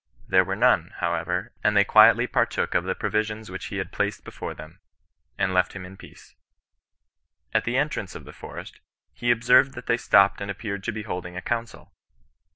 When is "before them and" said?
4.23-5.53